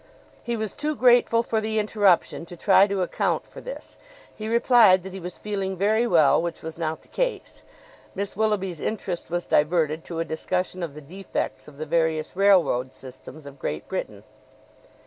[0.41, 3.97] He was too grateful for the interruption to try to account for this.
[4.35, 7.61] He replied that he was feeling very well, which was not the case.
[8.15, 12.95] Miss Willoughby's interest was diverted to a discussion of the defects of the various railroad
[12.95, 14.23] systems of Great Britain.